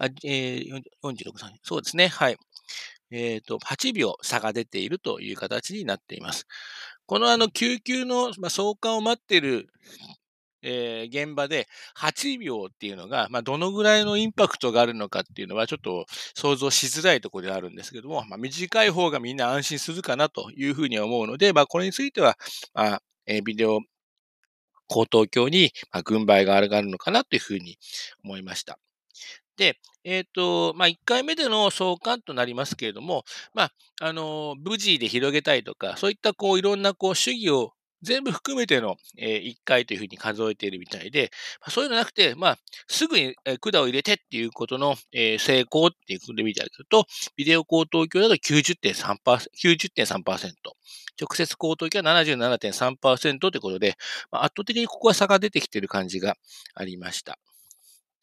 [0.00, 2.08] あえー、46、そうですね。
[2.08, 2.36] はい。
[3.10, 6.46] えっ、ー、と、8秒差が出ているという形になっています。
[7.06, 9.68] このあの救急の、まあ、送還を待っている、
[10.62, 22.38] えー現場で8秒っていうのが、まあ、どのぐらいのインパクトがあるのかっていうのはちょっと想像しづらいところであるんですけども、まあ、短い方がみんな安心するかなというふうに思うので、まあ、これについては、
[22.72, 23.80] まあえービデオ
[24.86, 27.78] 高等教に、まあ、軍配が上がるのかなというふうに
[28.24, 28.78] 思いました。
[29.56, 41.30] で、えっ、と、まあ、1回目での送還となりますけれども、まあ、あの、無事で広げたいとか、そういった、こう、いろんな、こう、主義を全部含めての、え1回というふうに数えているみたいで、
[41.64, 50.76] ま、そういうのなくて、まあ、すぐに、え管を入れてっていうことの、え成功っていうことで見てあげると、ビデオ高等教だと90.3%、90.3%、
[51.20, 53.96] 直接高等教は77.3%ということで、
[54.30, 56.36] ま、圧倒的にここは差が出てきている感じが
[56.74, 57.38] ありました。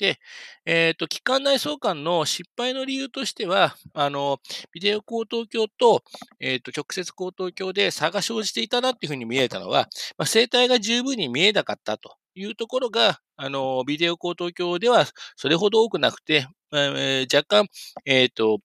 [0.02, 0.18] で、
[0.66, 4.40] えっ、と、機関内送還の失敗の理由としては、あの、
[4.74, 6.04] ビデオ高等教と、
[6.40, 9.88] えっ、と、直接高等教で差が生じていたなっていうふうに見えたのは、
[10.18, 17.68] まあ、生態が十分に見えなかったというところが、あの、ビデオ高等教ではそれほど多くなくて、えー若干、
[18.06, 18.58] えっ、と、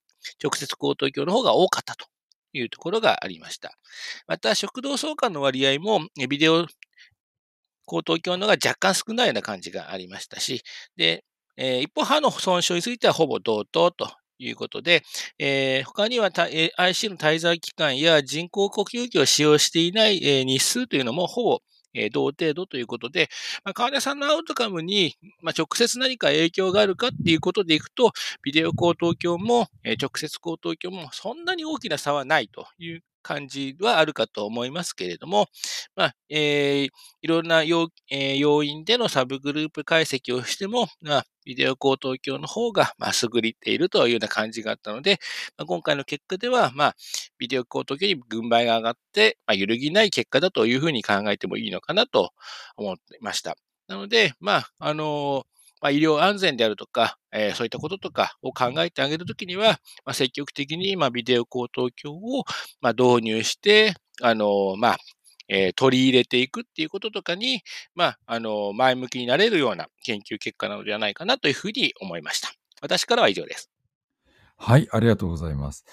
[0.43, 2.07] 直接高等教の方が多かったと
[2.55, 3.77] いうところがありました。
[4.27, 6.67] また、食道相関の割合も、ビデオ
[7.87, 10.63] 高等教のが若干少ないような感じがありましたし、
[10.97, 11.25] で、
[11.57, 15.03] えー一方、歯の損傷についてはほぼ同等ということで、
[15.39, 16.31] えー他には
[16.77, 21.61] IC の滞在期間や人工呼吸器を使用していない、えー日数というのもほぼ、
[21.95, 23.29] えー同程度ということで、
[23.65, 35.49] まあ、川根さんのアウトカムに、まあ、直接何か影響があるかっていうことでいくと、ビデオ高等鏡も、えー直接高等鏡もそんなに大きな差はないという感じはあるかと思いますけれども、
[35.97, 36.91] まあ、えー
[37.23, 45.19] いろんな要,、えー要因でのサブグループ解析をしても、まあ、ビデオ高等鏡の方が、まあ、優れているというような感じがあったので、
[45.57, 46.97] まあ、今回の結果では、まあ、
[47.39, 52.33] ビデオ高等鏡に軍配が上がって、まあ、揺るぎない結果だというふうに考えてもいいのかなと
[52.77, 53.57] 思っていました。
[53.89, 62.45] なので、まあ、あのーまあ、医療安全であるとか、えーそういったこととかを考えてあげるときには、まあ、積極的に、まあ、ビデオ高等教を、
[62.81, 64.97] まあ、導入して、あのまあ、
[65.49, 67.63] えー取り入れていくっていうこととかに、
[67.95, 72.51] まあ、あの前向きになれるような研究結果なのではないかなというふうに思いました。
[72.83, 73.71] 私からは以上です。
[74.59, 75.85] はい、ありがとうございます。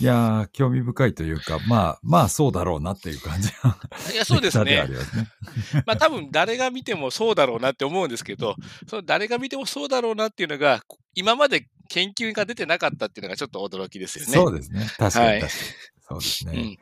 [0.00, 3.78] いやー、興味深いというか、まあ、まあ、そうだろうなっていう感じが。
[4.12, 4.84] いや、そうですね。
[4.86, 5.28] りますね。
[5.86, 8.56] まあ多分誰が見てもそうだろうなって思うんですけど、
[8.88, 10.82] その誰が見てもそうだろうなっていうのが、
[11.14, 14.32] 今まで研究が出てなかったっていうのがちょっと驚きですよね。
[14.32, 14.86] そうですね。
[14.98, 15.93] 確かはいに確かに。
[16.08, 16.52] そうですね。
[16.54, 16.78] うん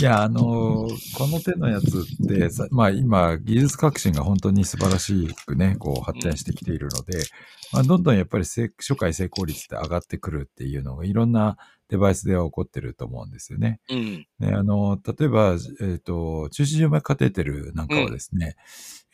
[0.00, 7.24] いや、あのーこの手のやつってさ、まあ今、技術革新が本当に素晴らしくね、こう発展してきているので、
[7.72, 11.56] まあ、どんどんやっぱり成初回成功率って上がってくるっていうのがいろんな
[11.88, 13.80] デバイスでは起こってると思うんですよね。
[13.90, 14.26] うん。
[14.38, 18.56] ね、あの、例えば、えっ、と、中心静脈カテーテルなんかはですね、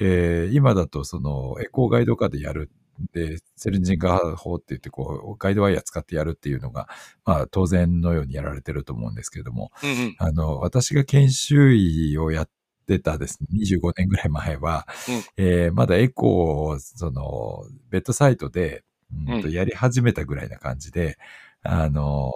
[0.01, 2.71] えー今だとそのエコーガイド化でやる。
[3.13, 6.89] で、セルンジンガー法って言って、こう、ガイドワイヤー使ってやるっていうのが、
[7.25, 10.17] まあ、当然のようにやられてると思うんですけれども、うんうん。
[10.19, 12.49] あの、私が研修医をやっ
[12.87, 18.85] てたですね、25年ぐらい前は、うんえーまだエコーを、その、ベッドサイトで、
[19.29, 21.19] うんとうんやり始めたぐらいな感じで、
[21.63, 22.33] あの、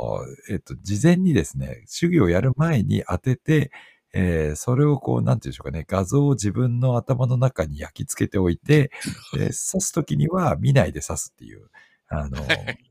[0.50, 3.70] えっと、事前にですね、主義をやる前に当てて、
[4.14, 8.90] えーそれをこう、なんていうんでしょうかね、画像を自分の頭の中に焼き付けておいて、
[9.34, 11.68] で刺すときには見ないで刺すっていう、
[12.08, 12.38] あの、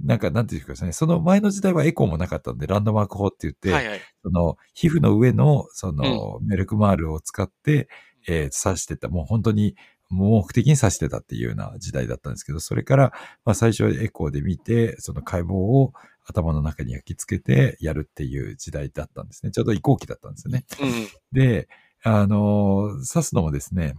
[0.00, 4.00] なんか、なんていうんですかね、その前の時代はエコーもなかったんで、ランドマーク法って言って、はいはい。
[4.22, 7.88] その、皮膚の上の、その、メルクマールを使って、
[8.28, 9.74] えー刺してた、もう本当に、
[10.10, 13.12] 盲目的に刺してたっていうような時代だったんですけど、それから、
[13.44, 15.92] まあ最初はエコーで見て、その解剖を
[16.28, 19.50] 頭の中に焼き付けてやるっていう時代だったんですね。
[19.50, 20.64] ちょうど移行期だったんですよね。
[20.80, 21.08] うんうん。
[21.32, 21.68] で、
[22.02, 23.94] あの、刺すのもですね、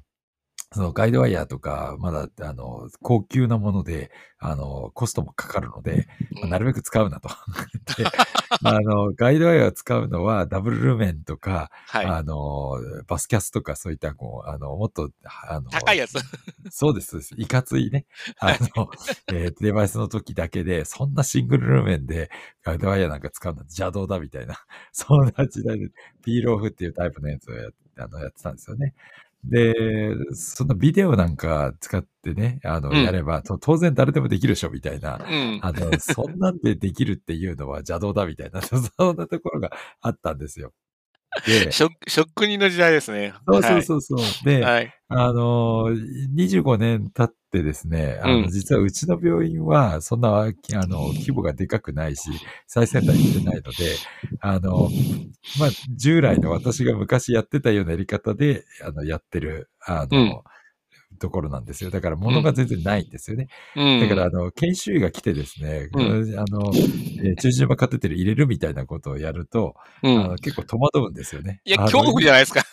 [0.72, 7.30] そのガイドワイヤーとか、まだ、あの、高級なもので、あの、コストもかかるので、まあなるべく使うなと。
[7.98, 8.06] で
[8.64, 12.06] あの、ガイドワイヤーを使うのはダブルルーメンとか、はい。
[12.06, 12.78] あの、
[13.08, 16.20] バスキャスとかそういった、こう、あの、もっと、あの、高いやつ。
[16.70, 17.34] そうです、そうです。
[17.36, 18.06] いかついね。
[18.40, 18.92] あの、
[19.34, 22.30] えーデバイスの時だけで、そんなシングルルーメンで
[22.64, 24.56] ガイドワイヤーなんか使うのは邪道だみたいな、
[24.94, 25.90] そんな時代で、
[26.24, 28.94] ピールオフっていうタイプのやつをやあのやってたんですよね。
[29.44, 29.74] で、
[30.34, 35.18] そのビデオなんか使ってね、あの、うんやれば、と当然誰でもできるでしょ、みたいな。
[35.18, 35.60] うん。
[35.64, 38.76] あの、そんなんでできるっていうのは邪道だみたいな、 そ
[39.14, 39.72] んなところが
[40.02, 40.74] あったんですよ。
[41.46, 43.34] で、職職人の時代ですね。
[43.48, 44.46] そうそうそうそう。
[44.46, 44.94] で、はい。
[45.08, 45.88] あの、
[46.36, 50.46] 25年経ってですね、あの、うん実はうちの病院は、そんな、あ
[50.88, 52.30] の、規模がでかくないし、
[52.68, 53.96] 最先端行ってないので、
[54.40, 54.90] あの、
[55.60, 60.42] まあ、従来の私が昔やってたようなやり方で、あの、やってる、あの、うん
[61.20, 61.92] ところなんですよ。
[61.92, 63.48] だから物が全然ないんですよね。
[63.76, 64.00] うん。
[64.00, 70.36] だから、あの、研修医が来てですね、うんあの、えー中心場カテテル入れるみたいなことをやると、あうんの。
[70.38, 71.62] 結構戸惑うんですよね。
[71.66, 72.64] いや、恐怖じゃないですか。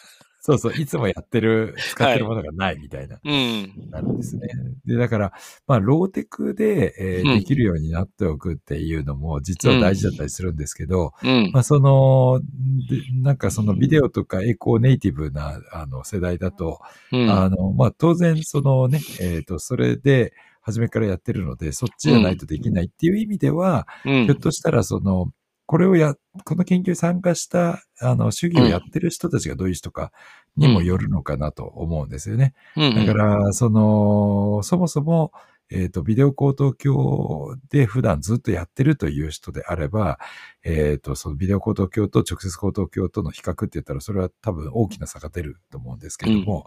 [0.46, 3.90] そうそう、いつもやってる、使ってるものがないみたいな、うん。
[3.90, 4.46] なるんですね。
[4.86, 5.32] で、だから、
[5.66, 11.50] まあ、ローテクで、えーうんできるようになっておくっていうのも、実は大事だったりするんですけど、うん。
[11.52, 12.40] まあ、その、
[12.88, 16.78] でなんかそのビデオとかエコーネイティブな、あの、世代だと、
[17.10, 17.28] うん。
[17.28, 25.30] あの、まあ、当然、そのね、えっ、と、それで、初めからやってるので、そっちじゃないとできないっていう意味では、うんひょっとしたら、その、
[25.66, 26.14] これをや、
[26.44, 30.12] この研究に参加した、あの、主義をやってる人たちがどういう人か
[30.56, 32.54] にもよるのかなと思うんですよね。
[32.76, 32.94] うん。
[32.94, 35.32] だから、その、そもそも、
[35.70, 40.18] えっ、と、ビデオ高等教で普段ずっとやってるという人であれば、
[40.62, 46.66] えっ、と、そのビデオ高等教と直接高等教との比較って言ったら、それは多分大きな差が出ると思うんですけれども、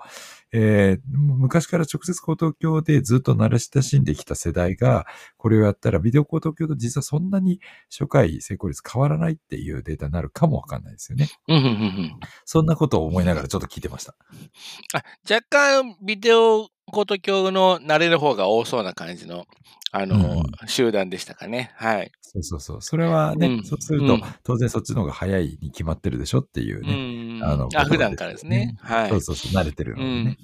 [0.52, 5.06] えー昔から直接高等教でずっと慣れ親しんできた世代が、
[5.38, 11.30] これをやったら、ビデオ高等教と実はそんなに初回成功率変わらないっていうデータになるかもわかんないですよね。
[11.48, 14.16] うんうんうんうんそんなことを思いながらちょっと聞いてました。
[14.94, 19.46] あ若干、ビデオコート教の慣れる方が多そうな感じの、
[19.92, 21.72] あの、うん集団でしたかね。
[21.76, 22.12] はい。
[22.22, 22.82] そうそうそう。
[22.82, 27.40] それはね、うんそうすると、うん当然そっちの方が早いに決まってるでしょっていううね。
[27.40, 27.44] ん。
[27.44, 28.76] あのあ、普段からですね。
[28.82, 29.10] はい。
[29.10, 30.38] そうそうそう、慣れてるのでうんね。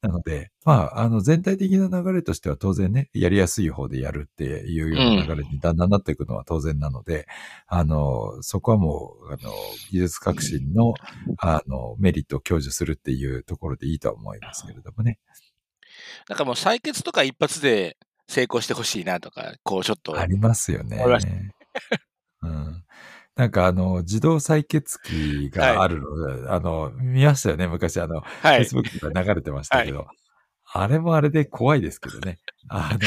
[0.00, 7.26] なので、まあ、あの、全体的な流れとしては当然ね、やりやすい方でやるっていうような流れにだんだんなっていくのは当然なので、
[7.66, 9.52] あの、そこはもう、あの、
[9.90, 10.94] 技術革新の、
[11.38, 15.18] あの、メリットを享受するっていうところでいいとは思いますけれどもね。
[16.28, 17.96] なんかもう採血とか一発で
[18.28, 20.16] 成功してほしいなとか、こうちょっと。
[20.16, 21.02] ありますよね。
[22.42, 22.84] うん。
[23.38, 28.62] なんかあの、自動採血機があるので、あの、見ましたよね、昔あの、はい。
[28.62, 30.08] Facebook とか流れてましたけど、
[30.72, 32.38] あれもあれで怖いですけどね。
[32.68, 32.98] あの、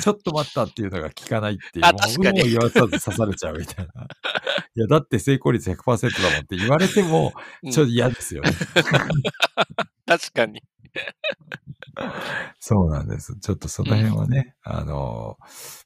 [0.00, 4.06] ちょっと待ったっていうのが効かないっていう、あもう確かに有無を言わさず刺されちゃうみたいな。
[4.74, 8.52] いや、だって成功率100%だもんって言われても、うんちょっと嫌ですよね。
[10.08, 10.62] 確かに。
[12.60, 13.36] そうなんです。
[13.38, 15.38] ちょっとその辺はね、あの、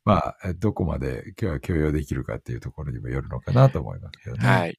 [0.04, 4.46] まあ、どこまで今日は許容できるかっていうところにもよるのかなと思いますけどね。
[4.48, 4.78] はい。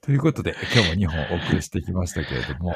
[0.00, 2.74] ということで、今日も2本お送りしてきましたけれども、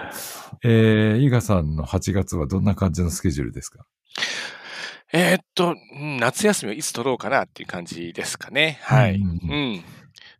[0.63, 3.87] えー、伊賀さんの8月はどんな感じのスケジュールですか？
[5.15, 8.79] えーっと、うん夏休みをいつ取ろうかなっていう感じですかね。
[8.83, 9.17] はい。
[9.17, 9.85] うんううんん。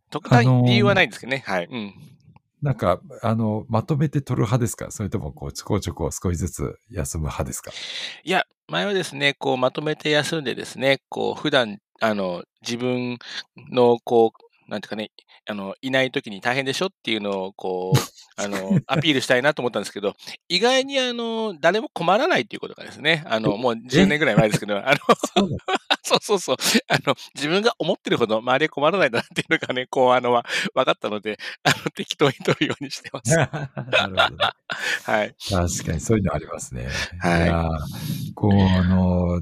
[0.09, 1.43] 特段あのー理由はないんですけどね。
[1.45, 1.67] はい。
[1.69, 1.93] うん。
[2.63, 4.89] なんか、あの、まとめて取る派ですか？
[4.89, 7.71] それとも、こう、ちょこちょこ少しずつ休む派ですか？
[8.23, 13.17] いや、前はですね、こう、まとめて休んでですね、こう、普段、あの、自分
[13.71, 14.31] の、こ
[14.67, 15.11] う、なんていうかね、
[15.45, 16.87] あの、いない時に大変でしょ？
[16.87, 17.99] っていうのを、こう、
[18.41, 20.15] あの、アピールしたいなと思ったんですけど、
[20.49, 24.97] 意外に、あの、誰も困らないっていうことがですね、あの、もう10年ぐらい前ですけど、あの
[26.03, 26.57] そうそうそう
[26.89, 30.43] あの、自分が思ってるほど周りは困らないんだなっていうのがね、こう、あの、わ
[30.75, 33.35] 分かったので、あの、適当に取るようにしてます。
[33.35, 34.37] なるほどね。
[35.03, 35.35] はい。
[35.49, 36.87] 確かにそういうのありますね。
[37.19, 39.41] はいこう、あの、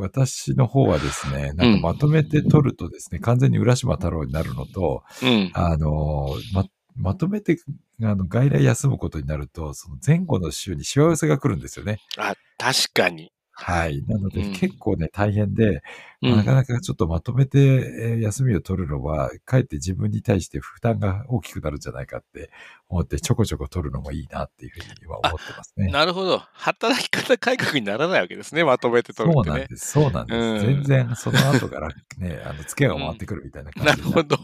[0.00, 5.39] 私の方はですね、なんかまとめて取るとですね、完全に浦島太郎になるのと、うん。
[5.54, 6.64] あの、ま、
[6.96, 7.58] まとめて、
[8.02, 11.98] あの、外来休むことになると、その前後の週にしわ寄せが来るんですよね。
[12.18, 13.32] あ、確かに。
[13.52, 14.02] はい。
[14.06, 15.82] なので、うん結構ね、大変で、
[16.22, 22.50] うんなかなかちょっとまとめてえー休みを取るのは、かえって自分に対して負担が大きくなるんじゃないかって
[22.88, 25.88] 思って、ちょこちょこ取るのもいいなっていうふうには思ってますね。
[25.88, 26.42] なるほど。
[26.52, 28.64] 働き方改革にならないわけですね。
[28.64, 29.42] まとめて取るね。
[29.44, 29.86] そうなんです。
[29.86, 30.66] そうなんです。
[30.66, 31.88] うん全然、その後から
[32.18, 34.38] ね、あの、ツケが回ってくるみたいな感じになるほど。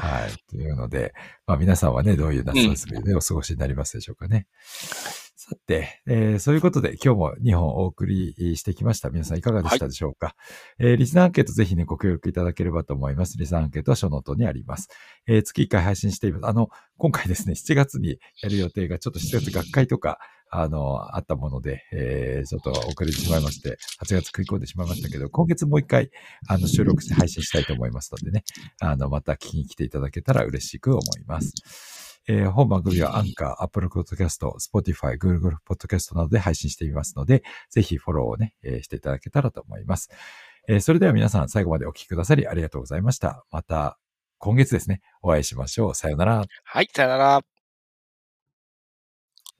[0.00, 0.32] はい。
[0.48, 1.12] というので、
[1.46, 4.46] まあ皆さんはね、どういう夏休みでお過ごしになりますでしょうかね。
[5.34, 9.10] さて、えーそういうことで今日も2本お送りしてきました。
[9.10, 10.34] 皆さんいかがでしたでしょうか、
[10.78, 13.38] えーリスナーアンケートぜひね、ご協力いただければと思います。
[13.38, 14.88] リスナーアンケートはショーノートにあります。
[15.26, 16.46] えー月1回配信しています。
[16.46, 20.18] あの、今回ですね、7月にやる予定がちょっと7月学会とか、
[20.50, 26.10] あの、あったもので、えーちょっと遅れてしまいまして、8月食い込んでしまいましたけど、今月もう一回、
[26.48, 28.44] あの、収録して配信したいと思いますのでね、
[28.80, 31.52] あの、また聞きに来ていただけたら嬉しく思います。
[32.28, 40.10] えー本番組はアンカー、Apple Podcast、Spotify、Google Podcast などで配信していますので、ぜひフォローをね、えーしていただけたらと思います。
[40.68, 43.44] えーそれでは皆さん最後までお聞きくださりありがとうございました。
[43.50, 43.98] また
[44.38, 45.94] 今月ですね、お会いしましょう。
[45.94, 46.44] さよなら。
[46.64, 47.57] はい、さよなら。